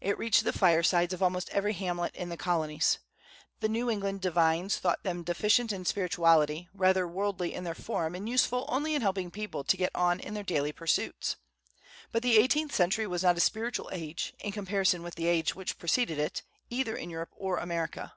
[0.00, 3.00] It reached the firesides of almost every hamlet in the colonies.
[3.58, 8.28] The New England divines thought them deficient in spirituality, rather worldly in their form, and
[8.28, 11.34] useful only in helping people to get on in their daily pursuits.
[12.12, 15.78] But the eighteenth century was not a spiritual age, in comparison with the age which
[15.80, 18.12] preceded it, either in Europe or America.